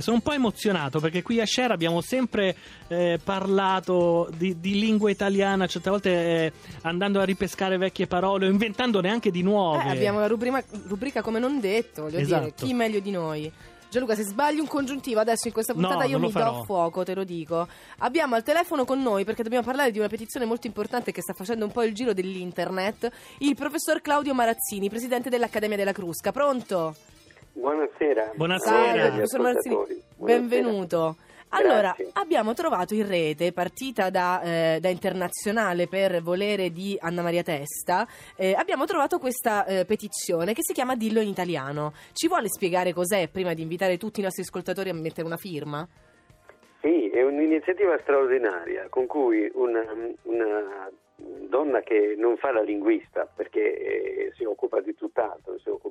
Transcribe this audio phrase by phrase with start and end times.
[0.00, 2.56] Sono un po' emozionato perché qui a Share abbiamo sempre
[2.88, 8.50] eh, parlato di, di, lingua italiana, certe volte eh, andando a ripescare vecchie parole o
[8.50, 9.84] inventandone anche di nuove.
[9.84, 12.44] Eh, abbiamo la rubrica, rubrica, come non detto, voglio esatto.
[12.44, 13.52] dire, chi meglio di noi?
[13.90, 16.58] Gianluca, se sbagli un congiuntivo adesso in questa puntata no, io mi farò.
[16.58, 17.66] do fuoco, te lo dico.
[17.98, 21.32] Abbiamo al telefono con noi, perché dobbiamo parlare di una petizione molto importante che sta
[21.32, 26.30] facendo un po' il giro dell'internet, il professor Claudio Marazzini, presidente dell'Accademia della Crusca.
[26.30, 26.94] Pronto?
[27.60, 28.32] Buonasera.
[28.36, 29.08] Buonasera.
[29.08, 30.02] professor Marazzini.
[30.16, 31.16] Benvenuto.
[31.50, 32.10] Allora, Grazie.
[32.14, 38.06] abbiamo trovato in rete, partita da, eh, da Internazionale per volere di Anna Maria Testa,
[38.36, 41.92] eh, abbiamo trovato questa eh, petizione che si chiama Dillo in italiano.
[42.14, 45.86] Ci vuole spiegare cos'è prima di invitare tutti i nostri ascoltatori a mettere una firma?
[46.80, 49.82] Sì, è un'iniziativa straordinaria con cui una,
[50.22, 50.88] una
[51.48, 55.89] donna che non fa la linguista perché eh, si occupa di tutt'altro, si occupa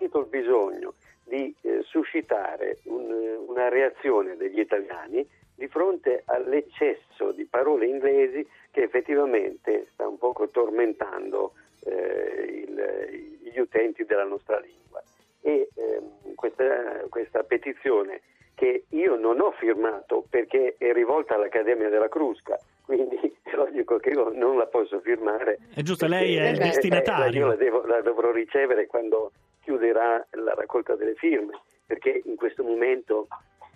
[0.00, 3.10] sentito il bisogno di eh, suscitare un,
[3.46, 10.48] una reazione degli italiani di fronte all'eccesso di parole inglesi che effettivamente sta un poco
[10.48, 11.52] tormentando
[11.84, 15.02] eh, il, gli utenti della nostra lingua.
[15.42, 18.22] E ehm, questa, questa petizione
[18.54, 24.10] che io non ho firmato perché è rivolta all'Accademia della Crusca, quindi è logico che
[24.10, 25.58] io non la posso firmare.
[25.74, 27.40] È giusto, lei è il destinatario.
[27.40, 29.32] io la, devo, la dovrò ricevere quando
[29.70, 33.28] chiuderà la raccolta delle firme, perché in questo momento,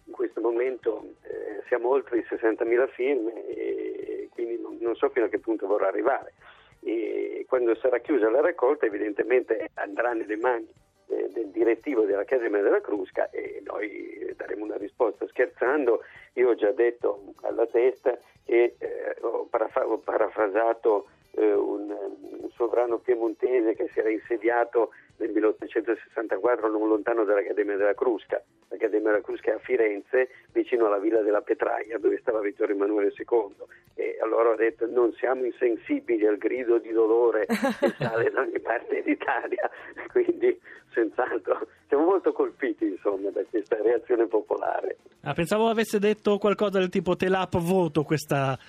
[0.07, 5.27] in questo momento eh, siamo oltre i 60.000 firme e quindi non, non, so fino
[5.27, 6.33] a che punto vorrà arrivare.
[6.81, 10.69] E quando sarà chiusa la raccolta evidentemente andrà nelle mani
[11.07, 15.29] eh, del direttivo dell'Accademia della Crusca e noi daremo una risposta.
[15.29, 21.07] Scherzando, io ho già detto alla testa che eh, ho, paraf- ho, parafrasato
[21.37, 27.95] eh, un, un sovrano piemontese che si era insediato nel 1864 non lontano dall'Accademia della
[27.95, 28.43] Crusca.
[28.69, 33.13] L'Accademia della Crusca è a Firenze, vicino alla Villa della Petraia, dove stava Vittorio Emanuele
[33.17, 33.55] II.
[33.95, 38.59] E allora ho detto non siamo insensibili al grido di dolore che sale da ogni
[38.61, 39.71] parte d'Italia,
[40.11, 40.59] quindi
[40.95, 44.97] senz'altro siamo molto colpiti insomma da questa reazione popolare.
[45.27, 48.59] Ah, pensavo avesse detto qualcosa del tipo te la voto questa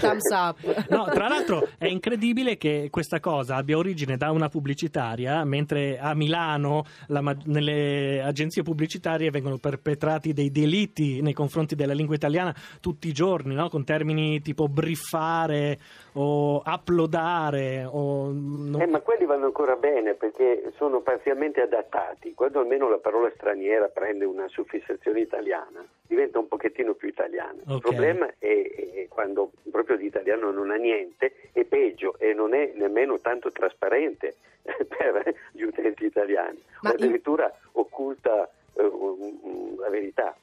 [0.00, 0.86] thumbs up.
[0.88, 6.14] No, tra l'altro è incredibile che questa cosa abbia origine da una pubblicitaria, mentre a
[6.14, 13.08] Milano la, nelle agenzie pubblicitarie vengono perpetrati dei delitti nei confronti della lingua italiana tutti
[13.08, 13.68] i giorni, no?
[13.68, 15.78] con termini tipo briffare
[16.14, 17.84] o uploadare.
[17.84, 18.30] O...
[18.30, 22.34] Eh, ma quelli vanno ancora bene perché sono parzialmente adattati.
[22.34, 27.60] Quando almeno la parola straniera prende una suffissazione italiana, diventa un pochettino più italiana.
[27.62, 27.74] Okay.
[27.76, 32.54] Il problema è, è, quando proprio di italiano non ha niente, è peggio e non
[32.54, 37.68] è nemmeno tanto trasparente per gli utenti italiani, ma addirittura in...
[37.72, 40.36] occulta uh, la verità.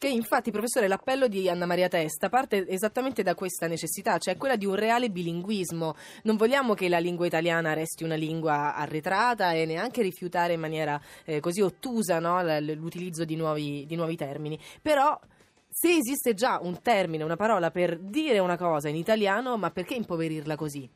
[0.00, 4.56] Che infatti, professore, l'appello di Anna Maria Testa parte esattamente da questa necessità, cioè quella
[4.56, 5.94] di un reale bilinguismo.
[6.22, 10.98] Non vogliamo che la lingua italiana resti una lingua arretrata e neanche rifiutare in maniera
[11.26, 14.58] eh, così ottusa no, l'utilizzo di nuovi, di nuovi termini.
[14.80, 15.20] Però
[15.68, 19.92] se esiste già un termine, una parola per dire una cosa in italiano, ma perché
[19.96, 20.88] impoverirla così?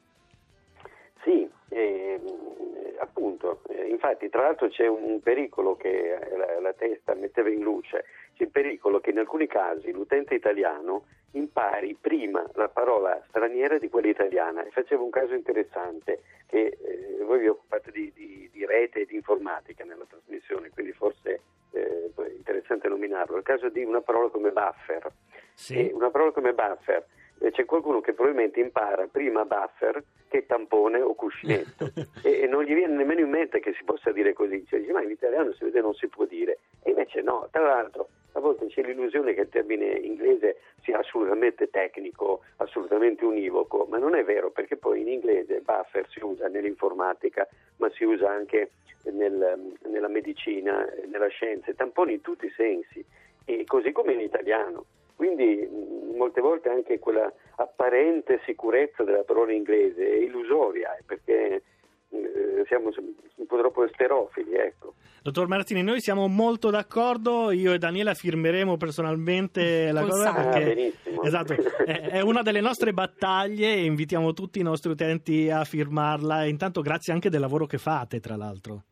[3.04, 8.04] Appunto, eh, infatti tra l'altro c'è un pericolo che la, la testa metteva in luce,
[8.34, 13.88] c'è il pericolo che in alcuni casi l'utente italiano impari prima la parola straniera di
[13.88, 14.64] quella italiana.
[14.64, 19.06] E facevo un caso interessante che eh, voi vi occupate di, di, di, rete e
[19.06, 21.40] di informatica nella trasmissione, quindi forse
[21.72, 23.36] eh, è interessante nominarlo.
[23.36, 25.12] Il caso di una parola come buffer.
[25.56, 25.88] Sì.
[25.92, 27.06] una parola come buffer
[27.50, 31.92] c'è qualcuno che probabilmente impara prima buffer che tampone o cuscinetto.
[32.24, 34.92] E, e, non gli viene nemmeno in mente che si possa dire così, cioè dice
[34.92, 36.58] ma in italiano si vede non si può dire.
[36.82, 41.68] E invece no, tra l'altro a volte c'è l'illusione che il termine inglese sia assolutamente
[41.68, 47.46] tecnico, assolutamente univoco, ma non è vero perché poi in inglese buffer si usa nell'informatica
[47.76, 48.70] ma si usa anche
[49.10, 53.04] nel, nella medicina, nella scienza, tamponi in tutti i sensi.
[53.44, 54.86] E così come in italiano.
[55.16, 55.68] Quindi
[56.14, 61.62] molte volte anche quella apparente sicurezza della parola inglese è illusoria perché
[62.10, 62.90] eh, siamo
[63.36, 64.94] un po' troppo esterofili, ecco.
[65.22, 71.26] Dottor Martini, noi siamo molto d'accordo, io e Daniela firmeremo personalmente la cosa perché ah,
[71.26, 76.44] esatto, è, è, una delle nostre battaglie e invitiamo tutti i nostri utenti a firmarla
[76.44, 78.82] e intanto grazie anche del lavoro che fate, tra l'altro.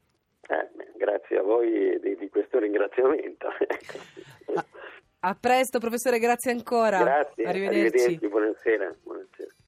[0.49, 3.49] Eh, grazie a voi di, di questo ringraziamento.
[5.25, 6.99] A presto, professore, grazie ancora.
[6.99, 7.97] Grazie, arrivederci.
[7.97, 8.93] arrivederci buonasera.